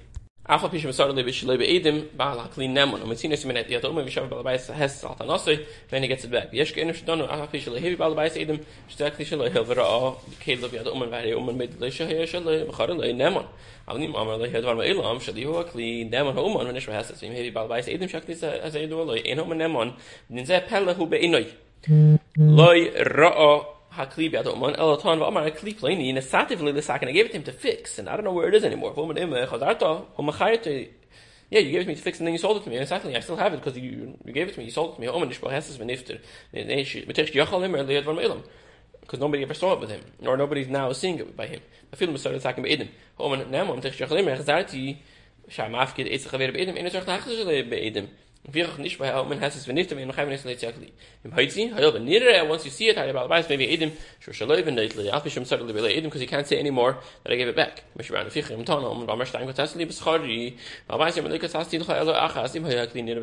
Then 5.90 6.02
he 6.02 6.08
gets 6.08 6.24
it 6.24 6.32
back. 6.32 6.54
Yesh 6.54 6.74
ke'enu 6.74 6.94
shadonu, 6.94 7.28
afal 7.28 7.48
pishu 7.50 7.72
lehevi 7.74 7.98
ba'al 7.98 8.16
bayis 8.16 8.38
edim, 8.38 8.64
shtek 8.90 9.18
li 9.20 9.26
shelo 9.26 9.52
hil 9.52 9.66
v'ra'o, 9.66 10.16
keilov 10.40 10.72
yad 10.72 10.88
umen 10.88 11.10
v'hari 11.10 11.34
umen 11.36 11.58
beit 11.58 11.80
le 11.80 11.88
shahaya 11.88 12.26
shelo 12.26 12.66
v'chara 12.70 12.98
le 12.98 13.14
nemon. 13.14 13.46
Avni 13.88 14.08
ma'amar 14.08 14.40
le 14.40 14.48
hedvar 14.50 14.76
ma'ilam, 14.76 15.20
shalihu 15.20 15.54
akli 15.64 16.10
nemon 16.10 16.34
v'im 16.34 17.34
hevi 17.34 17.52
ba'al 17.52 17.68
bayis 17.68 17.88
edim, 17.88 18.08
shakli 18.08 18.36
zaydu 18.36 19.02
aloi, 19.02 19.22
en 19.26 19.38
ha'umen 19.40 19.58
nemon, 19.58 19.94
v'nin 20.32 20.46
zeh 20.46 20.62
pele 20.62 20.94
hu 20.94 21.06
be'inoi. 21.08 21.48
Loi 22.38 22.92
ra'o 22.96 23.77
elaton 23.98 25.20
hakli 25.20 26.14
satively 26.22 26.90
I 26.90 27.12
gave 27.12 27.26
it 27.26 27.30
to 27.30 27.38
him 27.38 27.44
to 27.44 27.52
fix 27.52 28.00
and 28.00 28.08
I 28.08 28.16
don't 28.16 28.24
know 28.26 28.34
where 28.34 28.48
it 28.48 28.56
is 28.56 28.64
anymore. 28.64 28.94
Yeah, 31.50 31.60
you 31.60 31.72
gave 31.72 31.80
it 31.82 31.84
to 31.86 31.90
me 31.90 31.96
to 31.96 32.02
fix 32.02 32.20
and 32.20 32.28
then 32.28 32.34
you 32.34 32.40
sold 32.40 32.58
it 32.58 32.64
to 32.66 32.70
me. 32.70 32.76
And 32.76 32.84
exactly, 32.84 33.16
I 33.16 33.22
still 33.22 33.38
have 33.38 33.54
it 33.54 33.64
because 33.64 33.78
you, 33.78 34.18
you 34.26 34.34
gave 34.34 34.50
it 34.50 34.54
to 34.54 34.60
me, 34.60 34.66
you 34.66 34.72
sold 34.72 34.92
it 34.92 34.96
to 34.96 35.02
me. 35.02 35.08
Because 39.00 39.20
nobody 39.22 39.44
ever 39.44 39.54
saw 39.54 39.72
it 39.72 39.80
with 39.80 39.90
him, 39.90 40.02
or 40.26 40.36
nobody's 40.36 40.68
now 40.68 40.92
seeing 40.92 41.20
it 41.20 41.38
by 41.38 41.48
him. 41.48 41.62
I 41.94 41.96
feel 41.96 42.14
talking 42.18 42.60
about 42.60 42.68
Eden. 42.68 42.90
Oman 43.18 43.46
nemam 43.46 43.82
tesh 43.82 43.96
yachal 43.96 44.20
him 44.20 44.28
or 44.28 44.36
chazarti 44.36 44.98
sham 45.48 45.72
afkid 45.72 46.10
be'edim. 46.10 47.70
Be'edim. 47.70 48.10
Wir 48.50 48.70
nicht 48.78 48.98
bei 48.98 49.14
es 49.58 49.68
wenn 49.68 49.76
nicht 49.76 49.92
wenn 49.92 50.08
noch 50.08 50.16
haben 50.16 50.30
nicht. 50.80 50.94
Im 51.26 51.36
hallo 51.76 51.94
wenn 51.94 52.08
once 52.50 52.64
you 52.64 52.72
see 52.72 52.90
it, 52.90 52.96
maybe 53.50 53.66
should 54.22 54.36
shall 54.36 54.48
Edom 55.90 56.10
because 56.10 56.22
he 56.22 56.28
can't 56.28 56.46
say 56.46 56.58
anymore 56.58 56.96
that 57.24 57.34
I 57.34 57.38
gave 57.38 57.50
it 57.50 57.58
back. 57.58 57.84
Mich 57.96 58.10
ran 58.10 58.26
im 58.50 58.66
war 59.06 59.26
stein 59.26 59.48
gut 59.48 59.60
hast 59.60 59.76
liebe 59.76 59.92
schari. 59.92 60.58
Aber 60.88 61.04
weiß 61.04 61.18
noch 61.80 61.90
also 61.90 62.14
ach 62.14 62.36
ja 62.72 62.86
in 62.96 63.06
der 63.06 63.18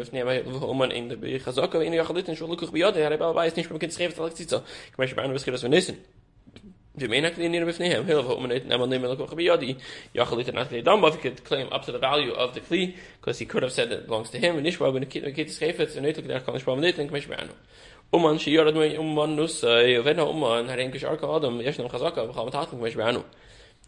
in 1.80 1.92
der 1.92 2.04
Khalid 2.04 2.36
schon 2.36 2.50
bei 2.50 2.78
aber 3.22 3.34
weiß 3.34 3.56
nicht 3.56 3.70
das 4.26 4.50
so. 4.50 4.62
Ich 4.92 4.98
möchte 4.98 5.16
wissen. 5.72 5.96
Eigentlich 6.98 7.38
in 7.38 7.66
with 7.66 7.78
him, 7.78 8.06
he'll 8.06 8.22
have 8.22 8.30
open 8.30 8.68
never 8.68 8.86
name 8.86 9.02
look 9.02 9.36
be 9.36 9.46
yadi. 9.46 9.76
Yachalit 10.14 10.48
and 10.48 10.58
Athlete 10.58 10.84
done, 10.84 11.00
but 11.00 11.14
he 11.14 11.20
could 11.20 11.44
claim 11.44 11.68
up 11.72 11.84
to 11.84 11.92
the 11.92 11.98
value 11.98 12.32
of 12.32 12.54
the 12.54 12.60
kli, 12.60 12.96
because 13.20 13.38
he 13.38 13.46
could 13.46 13.62
have 13.62 13.72
said 13.72 13.90
that 13.90 14.00
it 14.00 14.06
belongs 14.06 14.30
to 14.30 14.38
him, 14.38 14.56
and 14.56 14.66
Ishwa, 14.66 14.92
when 14.92 15.00
the 15.00 15.06
kid 15.06 15.38
is 15.38 15.58
chayfetz, 15.58 15.96
and 15.96 16.04
there, 16.04 16.40
kann 16.40 16.56
ich 16.56 16.64
beim 16.64 16.80
nicht, 16.80 16.98
and 16.98 17.10
kmesh 17.10 17.28
be'anu. 17.28 17.52
Uman, 18.12 18.38
arka 21.02 21.36
adam. 21.36 21.58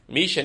Mi 0.08 0.22
is, 0.22 0.36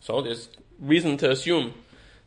so 0.00 0.22
there's 0.22 0.48
reason 0.80 1.16
to 1.16 1.30
assume 1.30 1.72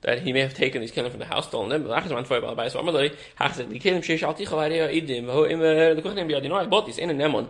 that 0.01 0.21
he 0.21 0.33
may 0.33 0.41
have 0.41 0.53
taken 0.53 0.81
these 0.81 0.91
kelim 0.91 1.09
from 1.09 1.19
the 1.19 1.25
house 1.25 1.47
stolen 1.47 1.69
them. 1.69 1.83
Lachas 1.83 2.11
man 2.11 2.23
for 2.23 2.39
by 2.55 2.67
so 2.67 2.81
amalei 2.81 3.15
hachs 3.35 3.57
the 3.57 3.63
kelim 3.65 3.99
sheish 3.99 4.23
alti 4.23 4.45
chavari 4.45 4.77
idim 5.01 5.25
ho 5.25 5.45
im 5.45 5.61
eh, 5.61 5.93
the 5.93 6.01
kochnem 6.01 6.29
biad 6.29 6.47
no 6.47 6.55
I 6.55 6.65
bought 6.65 6.85
this 6.85 6.97
in 6.97 7.09
a 7.09 7.13
nemon. 7.13 7.49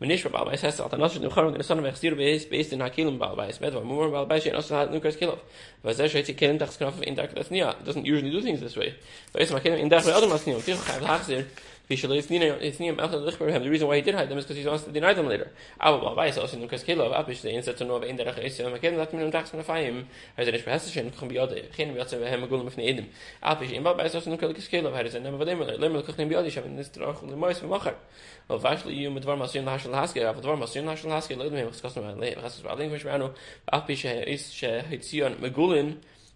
Menish 0.00 0.20
for 0.20 0.30
balbais 0.30 0.60
has 0.60 0.78
another 0.78 1.18
new 1.18 1.28
kharon 1.28 1.56
the 1.56 1.64
son 1.64 1.80
of 1.80 1.84
extir 1.84 2.16
based 2.16 2.72
in 2.72 2.78
hakilim 2.78 3.18
balbais 3.18 3.60
med 3.60 3.72
more 3.84 4.08
balbais 4.08 4.46
in 4.46 4.54
also 4.54 4.76
hat 4.76 4.90
nukas 4.90 5.16
kilov. 5.18 5.40
There 5.82 6.08
shit 6.08 6.26
kelim 6.36 6.58
dachs 6.58 6.76
knaf 6.76 7.02
in 7.02 7.14
dak 7.14 7.34
das 7.34 7.50
nia 7.50 7.74
doesn't 7.84 8.06
usually 8.06 8.30
do 8.30 8.40
things 8.40 8.60
this 8.60 8.76
way. 8.76 8.94
But 9.32 9.42
it's 9.42 9.50
my 9.50 9.58
kelim 9.58 9.80
in 9.80 9.88
dak 9.88 10.06
other 10.06 10.28
mas 10.28 10.46
nia. 10.46 10.56
Tich 10.56 11.26
there 11.26 11.40
it's 11.40 11.48
The 11.88 13.70
reason 13.70 13.88
why 13.88 13.96
he 13.96 14.02
did 14.02 14.14
hide 14.14 14.28
them 14.28 14.36
is 14.36 14.44
because 14.44 14.56
he 14.58 14.68
wants 14.68 14.84
to 14.84 14.92
deny 14.92 15.14
them 15.14 15.26
later. 15.26 15.50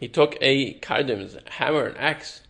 he 0.00 0.08
took 0.08 0.36
a 0.40 0.74
kardim 0.80 1.48
hammer 1.48 1.86
and 1.86 1.98
axe 1.98 2.40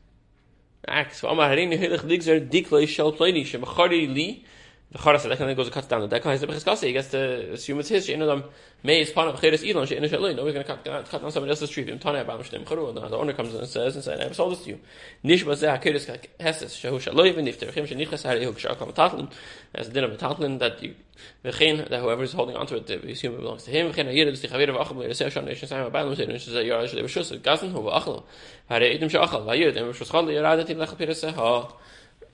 axe 0.87 1.23
war 1.23 1.35
mal 1.35 1.51
rein 1.51 1.73
hele 1.73 1.99
gdikzer 1.99 2.41
dikle 2.49 2.87
shall 2.89 3.13
play 3.13 3.33
ni 3.33 3.45
shem 3.45 3.63
khari 3.63 4.07
li 4.15 4.45
the 4.93 4.99
kharas 4.99 5.23
that 5.23 5.39
can 5.39 5.55
go 5.55 5.63
to 5.63 5.71
cut 5.71 5.89
down 5.89 6.01
the 6.01 6.09
deck 6.09 6.25
has 6.25 6.41
the 6.41 6.87
he 6.87 6.93
gets 6.93 7.09
to 7.09 7.53
assume 7.53 7.79
it's 7.79 7.89
his 7.89 8.07
them 8.07 8.45
may 8.83 9.01
is 9.01 9.11
part 9.11 9.29
of 9.29 9.41
kharas 9.41 9.69
elon 9.69 9.87
she 9.87 9.97
initially 9.97 10.35
no 10.35 10.45
we're 10.45 10.53
going 10.53 10.65
to 10.65 10.77
cut 10.77 10.85
cut 11.09 11.21
down 11.23 11.31
somebody 11.31 11.51
else's 11.51 11.71
tree 11.71 11.89
in 11.89 11.99
the 11.99 13.17
owner 13.17 13.33
comes 13.33 13.55
and 13.55 13.69
says 13.69 13.95
and 13.95 14.05
says 14.05 14.19
I 14.19 14.25
have 14.25 14.35
sold 14.35 14.53
this 14.53 14.65
to 14.65 14.71
you 14.71 14.81
nish 15.23 15.45
was 15.45 15.61
there 15.61 15.79
kharas 15.79 16.27
has 16.41 16.61
this 16.61 16.75
show 16.75 16.99
shall 16.99 17.25
even 17.25 17.47
if 17.47 17.61
there 17.61 17.71
him 17.71 17.87
she 17.87 17.95
nicht 17.95 18.11
has 18.11 18.23
he 18.25 18.53
shall 18.59 18.75
come 18.75 18.93
tatlin 18.93 19.31
as 19.75 19.87
the 19.87 19.95
dinner 19.95 20.09
of 20.09 20.19
tatlin 20.19 20.59
that 20.59 20.83
you 20.83 20.95
that 21.43 22.01
whoever 22.01 22.25
is 22.25 22.33
holding 22.33 22.57
onto 22.57 22.75
it 22.77 23.05
we 23.05 23.13
assume 23.13 23.35
it 23.35 23.41
belongs 23.41 23.63
to 23.65 23.71
him 23.71 23.87
we 23.87 23.93
gain 23.93 24.09
here 24.09 24.25
this 24.25 24.41
the 24.41 24.49
gawer 24.49 24.67
wachel 24.67 25.07
the 25.07 25.15
session 25.15 25.45
nation 25.45 25.69
say 25.69 25.81
about 25.81 26.05
them 26.05 26.17
saying 26.17 26.39
say 26.39 26.67
yeah 26.67 26.85
they 26.85 27.03
were 27.03 27.09
schuss 27.09 27.31
gassen 27.43 27.71
ho 27.71 27.83
wachel 27.83 28.25
hat 28.69 28.83
er 28.83 28.87
edem 28.87 29.09
schachel 29.09 29.45
weil 29.45 29.61
ihr 29.61 29.73
dem 29.73 29.93
schuss 29.93 30.11
galle 30.11 30.33
ihr 30.33 30.43
radet 30.43 30.69
in 30.69 30.79
lach 30.79 30.97
pirse 30.97 31.33
ha 31.33 31.69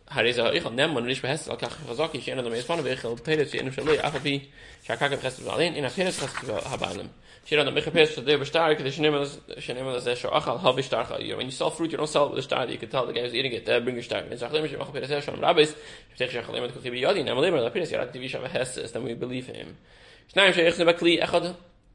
pedet 0.08 0.36
you 11.20 11.36
when 11.36 11.46
you 11.46 11.50
sell 11.50 11.70
fruit 11.70 11.90
you 11.90 11.98
don't 11.98 12.08
sell 12.08 12.28
with 12.28 12.36
the 12.36 12.42
star 12.42 12.66
you 12.68 12.78
can 12.78 12.88
tell 12.88 13.06
the 13.06 13.12
guys 13.12 13.34
eating 13.34 13.52
it 13.52 13.66
bring 13.84 14.00
stark 14.02 14.30
ich 14.30 14.38
sage 14.38 14.64
ich 14.64 14.78
mache 14.78 14.92
pedes 14.92 15.24
schon 15.24 15.40
we 19.04 19.14
believe 19.14 19.46
him 19.46 19.76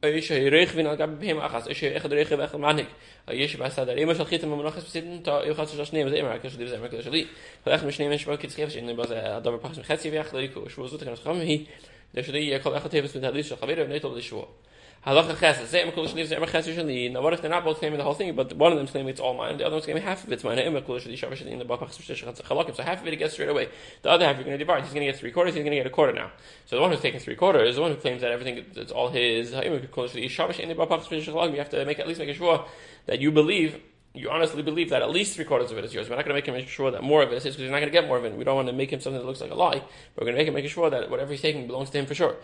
איש 0.03 0.31
ירח 0.31 0.71
וין 0.75 0.87
אגב 0.87 1.09
בהם 1.19 1.39
אחס 1.39 1.67
איש 1.67 1.83
איך 1.83 2.05
דרך 2.05 2.33
ואיך 2.37 2.55
מאניק 2.55 2.87
יש 3.29 3.55
באס 3.55 3.79
דער 3.79 3.97
אימא 3.97 4.13
של 4.13 4.25
חיתם 4.25 4.49
מונח 4.49 4.79
ספציפן 4.79 5.17
טא 5.23 5.41
איך 5.41 5.59
האט 5.59 5.67
שש 5.67 5.93
נעם 5.93 6.09
זיימער 6.09 6.37
קש 6.37 6.55
דיב 6.55 6.67
זיימער 6.67 6.87
קש 6.87 7.07
לי 7.07 7.25
פאך 7.63 7.83
מש 7.83 8.01
נעם 8.01 8.17
שפוק 8.17 8.39
קיצ 8.39 8.55
קפש 8.55 8.77
אין 8.77 8.95
באס 8.95 9.09
דאבר 9.43 9.57
פאס 9.57 9.77
מחצי 9.77 10.09
ויח 10.09 10.33
ליקו 10.33 10.69
שו 10.69 10.87
זוט 10.87 11.03
קנס 11.03 11.19
חמ 11.19 11.39
הי 11.39 11.65
דער 12.13 12.23
שדי 12.23 12.37
יקול 12.37 12.73
איך 12.73 12.87
טייבס 12.87 13.15
מיט 13.15 13.23
דליש 13.23 13.53
חביר 13.53 13.87
נייט 13.87 14.05
אב 14.05 14.17
דשו 14.17 14.45
halach 14.45 14.45
a 14.45 14.70
emkol 15.04 16.06
ches 16.06 17.12
na 17.12 17.20
what 17.20 17.32
if 17.32 17.42
they're 17.42 17.50
not 17.50 17.64
both 17.64 17.78
claiming 17.78 17.98
the 17.98 18.04
whole 18.04 18.14
thing 18.14 18.36
but 18.36 18.54
one 18.54 18.70
of 18.70 18.78
them 18.78 18.86
claiming 18.86 19.08
it's 19.08 19.20
all 19.20 19.34
mine 19.34 19.58
the 19.58 19.66
other 19.66 19.74
one's 19.74 19.84
claiming 19.84 20.02
half 20.02 20.24
of 20.24 20.32
it's 20.32 20.44
mine? 20.44 20.58
So 20.58 20.70
half 22.82 23.02
of 23.02 23.08
it 23.08 23.16
gets 23.16 23.34
straight 23.34 23.48
away. 23.48 23.68
The 24.02 24.10
other 24.10 24.24
half 24.24 24.36
you're 24.36 24.44
going 24.44 24.56
to 24.56 24.64
divide. 24.64 24.84
He's 24.84 24.92
going 24.92 25.04
to 25.04 25.12
get 25.12 25.18
three 25.18 25.32
quarters 25.32 25.54
he's 25.54 25.64
going 25.64 25.72
to 25.72 25.76
get 25.76 25.86
a 25.86 25.90
quarter 25.90 26.12
now. 26.12 26.30
So 26.66 26.76
the 26.76 26.82
one 26.82 26.92
who's 26.92 27.00
taking 27.00 27.18
three 27.18 27.34
quarters 27.34 27.70
is 27.70 27.76
the 27.76 27.82
one 27.82 27.90
who 27.90 27.96
claims 27.96 28.22
that 28.22 28.30
everything 28.30 28.64
it's 28.76 28.92
all 28.92 29.08
his. 29.08 29.50
You 29.50 29.56
have 29.58 29.90
to 31.70 31.84
make 31.84 31.98
at 31.98 32.06
least 32.06 32.20
make 32.20 32.36
sure 32.36 32.64
that 33.06 33.20
you 33.20 33.32
believe 33.32 33.80
you 34.14 34.28
honestly 34.28 34.62
believe 34.62 34.90
that 34.90 35.00
at 35.00 35.10
least 35.10 35.34
three 35.34 35.44
quarters 35.46 35.70
of 35.70 35.78
it 35.78 35.84
is 35.84 35.94
yours. 35.94 36.10
We're 36.10 36.16
not 36.16 36.26
going 36.26 36.34
to 36.34 36.38
make 36.38 36.46
him 36.46 36.54
make 36.54 36.68
sure 36.68 36.90
that 36.90 37.02
more 37.02 37.22
of 37.22 37.32
it 37.32 37.36
is 37.36 37.44
his 37.44 37.54
because 37.54 37.62
he's 37.62 37.70
not 37.70 37.78
going 37.78 37.90
to 37.90 37.98
get 37.98 38.06
more 38.06 38.18
of 38.18 38.24
it. 38.26 38.36
We 38.36 38.44
don't 38.44 38.56
want 38.56 38.68
to 38.68 38.74
make 38.74 38.92
him 38.92 39.00
something 39.00 39.18
that 39.18 39.26
looks 39.26 39.40
like 39.40 39.50
a 39.50 39.54
lie, 39.54 39.78
but 40.14 40.24
we're 40.24 40.26
going 40.26 40.34
to 40.34 40.40
make 40.40 40.48
him 40.48 40.54
make 40.54 40.68
sure 40.68 40.90
that 40.90 41.08
whatever 41.08 41.32
he's 41.32 41.40
taking 41.40 41.66
belongs 41.66 41.88
to 41.90 41.98
him 41.98 42.04
for 42.04 42.14
sure. 42.14 42.36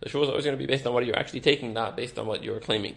The 0.00 0.10
shul 0.10 0.22
is 0.22 0.28
always 0.28 0.44
going 0.44 0.58
to 0.58 0.62
be 0.62 0.66
based 0.66 0.86
on 0.86 0.92
what 0.92 1.06
you're 1.06 1.18
actually 1.18 1.40
taking, 1.40 1.72
not 1.72 1.96
based 1.96 2.18
on 2.18 2.26
what 2.26 2.44
you're 2.44 2.60
claiming. 2.60 2.96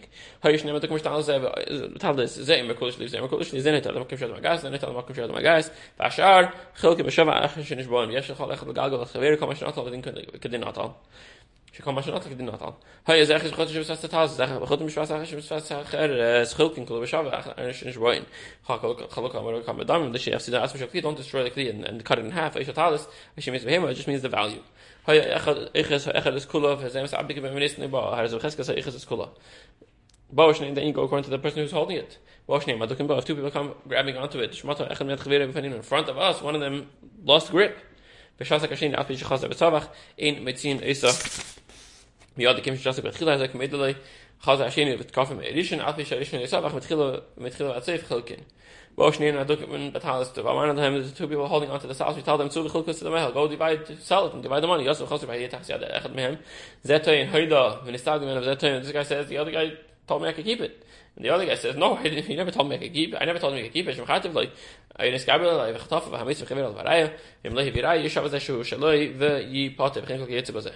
שכל 11.77 11.91
מה 11.91 12.03
שנותק 12.03 12.31
דין 12.31 12.49
נטל. 12.49 12.65
היי 13.07 13.25
זאך 13.25 13.43
איז 13.43 13.51
חוטש 13.51 13.75
בסט 13.77 14.05
טאס, 14.05 14.31
זאך 14.31 14.49
חוטש 14.65 14.81
משפט 14.81 15.03
אחר 15.03 15.25
שמשפט 15.25 15.71
אחר 15.71 16.11
סחולקין 16.43 16.85
כל 16.85 17.01
בשב 17.01 17.23
אנש 17.57 17.83
נשבוין. 17.83 18.23
חקל 18.67 18.87
חלק 19.09 19.35
אמר 19.35 19.63
כמה 19.63 19.83
דם 19.83 20.11
דש 20.11 20.27
יפסיד 20.27 20.53
אס 20.53 20.75
משפט 20.75 20.95
don't 20.95 21.17
destroy 21.17 21.43
the 21.43 21.55
kli 21.55 21.69
and, 21.69 21.87
and 21.87 22.05
cut 22.05 22.17
it 22.17 22.25
in 22.25 22.31
half. 22.31 22.57
איש 22.57 22.69
טאלס, 22.69 23.07
which 23.37 23.41
means 23.41 23.65
behema 23.65 23.91
it 23.91 23.97
just 23.97 24.07
means 24.07 24.21
the 24.21 24.35
value. 24.35 24.61
היי 25.07 25.35
אחד 25.35 25.55
איך 25.75 25.91
אחד 25.91 26.35
is 26.35 26.45
kula 26.45 26.77
of 26.77 26.81
his 26.81 27.13
abdik 27.13 27.41
ben 27.41 27.53
minister 27.53 27.87
ba, 27.87 28.15
har 28.15 28.27
so 28.27 28.39
khska 28.39 28.77
ich 28.77 28.87
is 28.87 29.05
kula. 29.05 29.27
Bauschne, 30.33 30.73
then 30.73 30.87
you 30.87 30.93
go 30.93 31.03
according 31.03 31.23
to 31.23 31.29
the 31.29 31.37
person 31.37 31.59
who's 31.61 31.71
holding 31.71 31.97
it. 31.97 32.17
Bauschne, 32.49 32.79
but 32.79 32.89
looking 32.89 33.09
if 33.09 33.25
two 33.25 33.35
people 33.35 33.51
come 33.51 33.73
grabbing 33.87 34.17
onto 34.17 34.39
it, 34.39 34.51
shmata 34.51 34.91
echad 34.91 35.05
met 35.05 35.19
gewere 35.19 35.43
in 35.43 35.81
front 35.81 36.09
of 36.09 36.17
us, 36.17 36.41
one 36.41 36.55
of 36.55 36.61
them 36.61 36.87
lost 37.25 37.51
grip. 37.51 37.75
בשעס 38.39 38.63
הקשין 38.63 38.95
אף 38.95 39.07
ביש 39.07 39.23
חזר 39.23 39.47
בצבח 39.47 39.87
אין 40.19 40.35
מציין 40.41 40.79
איסה 40.79 41.07
מיד 42.39 42.59
קים 42.59 42.75
ששעס 42.75 42.99
בתחילה 42.99 43.37
זה 43.37 43.47
כמדלי 43.47 43.93
חזר 44.41 44.65
השני 44.65 44.97
בתקופה 44.97 45.33
מאדישן 45.33 45.79
אף 45.79 45.95
ביש 45.95 46.13
הראשון 46.13 46.39
לצבח 46.39 46.73
מתחילה 46.73 47.11
מתחילה 47.37 47.77
הצייף 47.77 48.07
חלקין 48.07 48.39
Well, 48.97 49.11
Shnei 49.11 49.27
and 49.27 49.39
I 49.39 49.43
look 49.43 49.59
when 49.69 49.91
Batalas 49.91 50.33
to 50.35 50.43
one 50.43 50.69
of 50.69 50.77
them 50.77 50.95
is 50.95 51.11
two 51.11 51.27
people 51.27 51.49
holding 51.49 51.69
onto 51.69 51.85
the 51.85 51.93
sauce. 51.93 52.15
We 52.15 52.21
tell 52.21 52.37
them 52.37 52.47
to 52.47 52.63
the 52.63 52.69
chilkus 52.69 52.99
to 52.99 53.03
the 53.03 53.09
mehel. 53.09 53.33
Go 53.33 53.45
divide, 53.45 53.85
sell 54.01 54.27
it 54.27 54.33
and 54.33 54.41
divide 54.41 54.63
the 54.63 54.67
money. 54.67 54.85
Yosef 54.85 55.09
Chosir 55.09 55.27
by 55.27 55.37
Yetach 55.37 55.67
Yad 55.67 56.01
Echad 56.01 56.15
Mehem. 56.15 56.37
Zetoy 56.85 57.23
and 57.23 57.29
Hoida. 57.29 57.83
When 57.83 57.93
it's 57.93 58.05
talking 58.05 58.29
of 58.29 58.41
Zetoy, 58.41 58.81
this 58.81 58.93
guy 58.93 59.03
says 59.03 59.27
the 59.27 59.37
other 59.37 59.51
guy 59.51 59.73
told 60.07 60.21
me 60.21 60.29
I 60.29 60.31
could 60.31 60.45
keep 60.45 60.61
it. 60.61 60.85
And 61.15 61.25
the 61.25 61.29
other 61.29 61.45
guy 61.45 61.55
says, 61.55 61.75
no, 61.75 61.95
he 61.95 62.35
never 62.35 62.51
told 62.51 62.69
me 62.69 62.75
I 62.75 62.79
could 62.79 62.93
keep 62.93 63.13
it. 63.13 63.17
I 63.19 63.25
never 63.25 63.39
told 63.39 63.53
him 63.53 63.59
I 63.59 63.63
could 63.63 63.73
keep 63.73 63.87
it. 63.87 63.95
Shem 63.95 64.05
Chativ, 64.05 64.33
like, 64.33 64.51
I 64.95 65.09
just 65.09 65.25
gabel, 65.25 65.59
I 65.59 65.67
have 65.67 65.75
a 65.75 65.79
chatafa, 65.79 66.09
v'hamitz 66.09 66.43
v'chever 66.43 66.63
al 66.63 66.73
varaya, 66.73 67.13
v'im 67.43 67.53
lehi 67.53 67.73
v'iraya, 67.73 68.03
yishav 68.03 68.29
zeh 68.29 68.39
shu 68.39 68.61
shaloi, 68.63 69.17
v'yi 69.17 69.75
potev, 69.75 70.05
v'chin 70.05 70.19
kol 70.19 70.71